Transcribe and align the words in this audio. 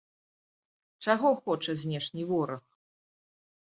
Чаго 1.07 1.35
хоча 1.43 1.79
знешні 1.85 2.29
вораг? 2.35 2.63